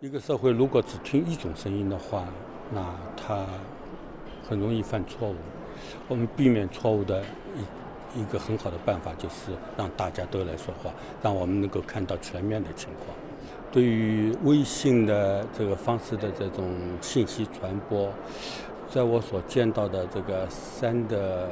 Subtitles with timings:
[0.00, 2.24] 一个社会如果只听一种声音的话，
[2.72, 2.82] 那
[3.14, 3.44] 他
[4.48, 5.34] 很容易犯错误。
[6.08, 7.22] 我们避免错误的
[8.14, 10.90] 一一个很好的办法就是让大家都来说话，
[11.22, 13.14] 让我们能够看到全面的情况。
[13.70, 18.08] 对于微信的这个方式的这种信息传播，
[18.88, 21.46] 在我所见到的这个三的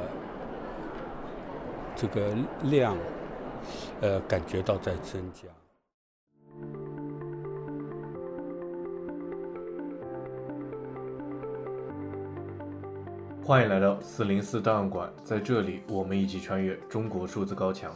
[1.95, 2.97] 这个量，
[4.01, 5.47] 呃，感觉到在增加。
[13.49, 17.91] 欢迎来到四零四档案馆，在这里，我们一起穿越中国数字高墙。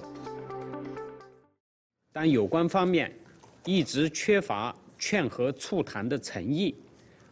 [2.12, 3.16] 但有关方面。
[3.64, 6.76] 一直缺乏劝和促谈的诚意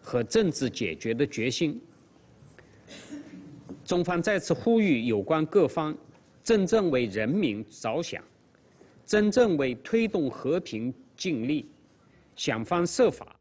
[0.01, 1.81] 和政治解决的决心。
[3.83, 5.97] 中方再次呼吁有关各方
[6.43, 8.23] 真正为人民着想，
[9.03, 11.67] 真正为推动和平尽力，
[12.35, 13.35] 想方设法。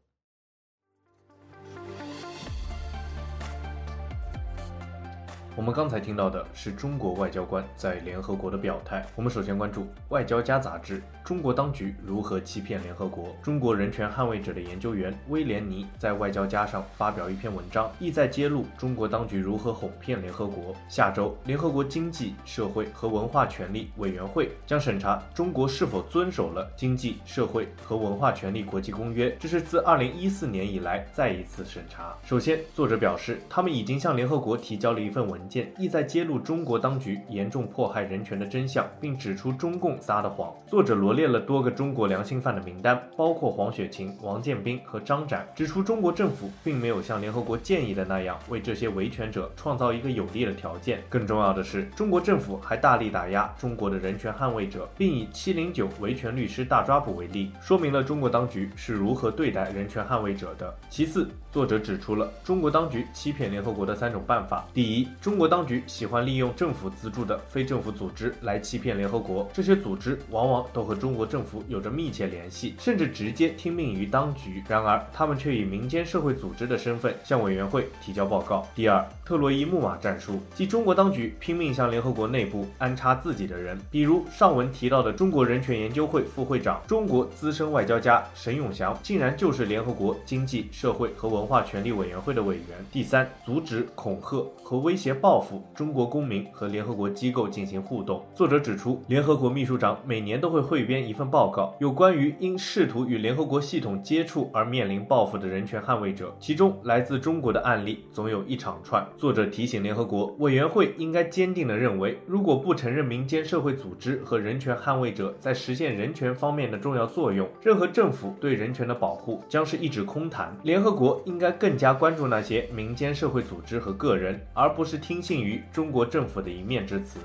[5.53, 9.05] 我们刚才听到的是中国外交官在联合国的表态。
[9.15, 13.35] 我们首先关注《外交家》杂志：中国当局如何欺骗联合国？
[13.43, 20.73] 中国人权捍卫者的研究员威廉尼在《外交家》上发表一篇文章，意在揭露中国当局如何哄骗联合国。
[20.87, 32.15] 下周，联合国经济社会和文化权利委员会将审查中国是否遵守了《经济社会和文化权利国际公约》，这是自2014年以来再一次审查。
[32.23, 35.40] 首先，作者表示，他们已经向联合国提交了一份文。
[35.41, 40.53] 文件意在揭露中国当局严重迫害人权的真相，并指出中共撒的谎。
[40.67, 51.01] 作者罗列了多个中国良心犯的名单，包括黄雪琴、王建斌和张展，指出中国政府并没有像联合国建议的那样为这些维权者创造一个有利的条件。
[51.09, 60.71] 更重要的是，中国政府还大力打压中国的人权捍卫者，并以七零九维权律师大抓捕为例，说明了中国当局是如何对待人权捍卫者的。
[60.87, 74.61] 其次，作者指出了中国当局欺骗联合国的三种办法：第一，中中国当局喜欢利用政府资助的非政府组织来欺骗联合国，这些组织往往都和中国政府有着密切联系，甚至直接听命于当局。
[74.67, 78.67] 然而，他们却以民间社会组织的身份向委员会提交报告。
[78.75, 92.65] 第二，特洛伊木马战术，即中国当局拼命向联合国内部安插自己的人，比如上文提到的中国人权研究会副会长、中国资深外交家沈永祥，竟然就是联合国经济社会和文化权利委员会的委员。
[92.91, 95.41] 第三，阻止、恐吓和威胁报。
[95.41, 98.23] 复中国公民和联合国机构进行互动。
[98.33, 109.03] 作者指出，联合国秘书长每年都会汇编一份报告，有关于因试图与联合国系统接触而面临报复的人权捍卫者，其中来自中国的案例总有一长串。
[109.17, 120.55] 作者提醒联合国委员会应该坚定地认为，如果不承认民间社会组织和人权捍卫者在实现人权方面的重要作用，任何政府对人权的保护将是一纸空谈。
[120.63, 125.41] 联合国应该更加关注那些民间社会组织和个人，而不是听信。
[125.41, 127.19] 于中国政府的一面之词。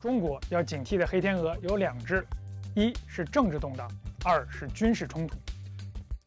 [0.00, 2.26] 中国要警惕的黑天鹅有两只，
[2.74, 3.86] 一是政治动荡，
[4.24, 5.36] 二是军事冲突。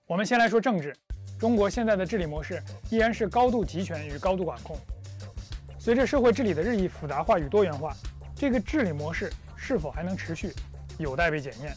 [0.06, 0.95] 我们先来说政治，
[1.40, 4.78] 中国现在的治理模式依然是高度集权与高度管控。
[5.79, 7.95] 随着社会治理的日益复杂化与多元化，
[8.35, 10.53] 这个治理模式是否还能持续，
[11.00, 11.75] 有待被检验。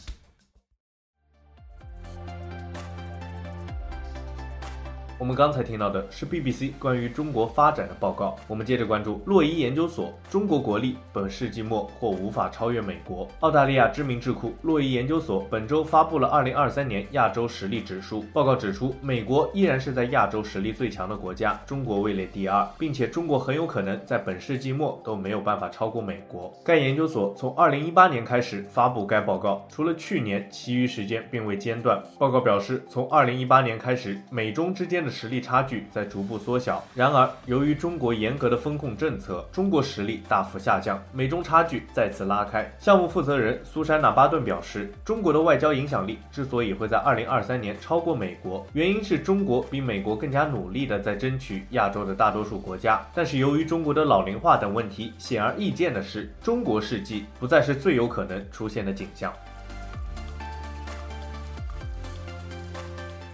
[5.19, 8.37] 我们刚才听到的是 BBC 关于中国发展的报告。
[8.47, 13.27] 我们接着关注洛伊研究所：中国国力本世纪末或无法超越美国。
[13.41, 26.49] 澳大利亚知名智库洛伊研究所本周发布了2023年亚洲实力指数报告，指出美国依然是在亚洲实力最强的国家，中国位列第二，并且中国很有可能在本世纪末都没有办法超过美国。
[26.63, 32.01] 该研究所从2018年开始发布该报告，除了去年，其余时间并未间断。
[32.17, 36.83] 报告表示，从2018年开始，美中之间的实力差距在逐步缩小。
[36.93, 42.71] 然而，由于中国严格的风控政策，中国实力大幅下降，美中差距再次拉开。
[42.79, 53.01] 项目负责人苏珊娜·巴顿表示，中国的外交影响力之所以会在2023年超过美国，原因是中国比美国更加努力地在争取亚洲的大多数国家。
[53.13, 59.33] 但是，由于中国的老龄化等问题，显而易见的是，中国世纪不再是最有可能出现的景象。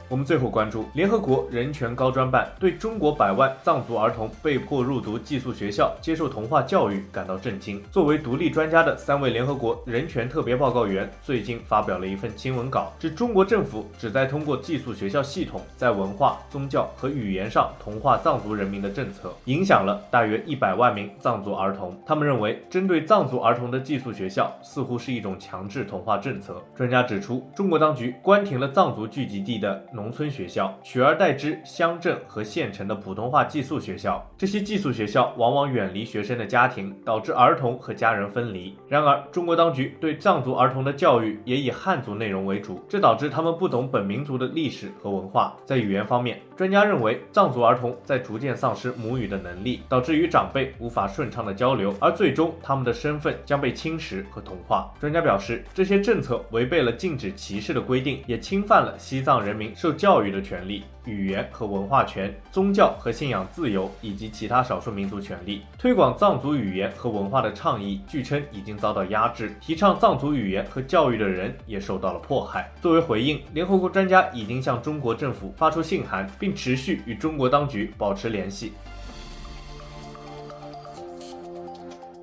[0.07, 7.81] 我们最后关注联合国人权高专办对中国百万藏族儿童被迫入读寄宿学校接受同化教育感到震惊。
[7.91, 21.99] 作为独立专家的三位联合国人权特别报告员最近发表了一份新闻稿，指中国政府旨在通过寄宿学校系统在文化、宗教和语言上同化藏族人民的政策，影响了大约一百万名藏族儿童。
[22.05, 26.61] 他们认为，针对藏族儿童的寄宿学校似乎是一种强制同化政策。
[26.75, 34.21] 专家指出，中国当局关停了藏族聚集地的农村学校，取而代之乡镇和县城的普通话寄宿学校。
[34.37, 38.77] 这些寄宿学校往往远离学生的家庭，导致儿童和家人分离。
[38.89, 45.55] 然而，中国当局对藏族儿童的教育也以汉族内容为主，这导致他们不懂本民族的历史和文化。
[45.63, 54.89] 在语言方面，专家认为藏族儿童在逐渐丧失母语的能力，导致与长辈无法顺畅的交流，而最终他们的身份将被侵蚀和同化。
[54.97, 65.61] 专家表示，这些政策违背了禁止歧视的规定，也侵犯了西藏人民受教育的权利、语言和文化权、宗教和信仰自由以及其他少数民族权利。
[65.77, 72.71] 推广藏族语言和文化的倡议，据称已经遭到压制；提倡藏族语言和教育的人也受到了迫害。
[72.81, 78.73] 作为回应，联合国专家已经向中国政府发出信函，并持续与中国当局保持联系。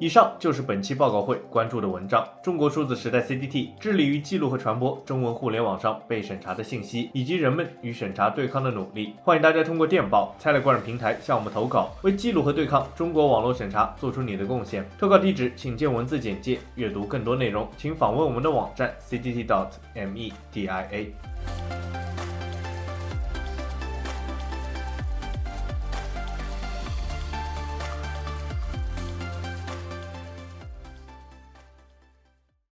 [0.02, 2.26] 以上就是本期报告会关注的文章。
[2.42, 9.14] 中国数字时代 CDT 致力于记录和传播中文互联网上被审查的信息，以及人们与审查对抗的努力。
[9.22, 14.84] 欢迎大家通过电报、Telegram 平台向我们投稿，为记录和对抗中国网络审查做出你的贡献。
[14.98, 16.58] 投稿地址请见文字简介。
[16.74, 21.12] 阅读更多内容，请访问我们的网站 C D T dot M E D I A。